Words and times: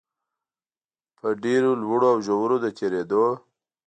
په 1.17 1.27
ډېرو 1.43 1.71
لوړو 1.81 2.07
او 2.13 2.17
ژورو 2.27 2.57
د 2.63 2.65
تېرېدو 2.77 3.25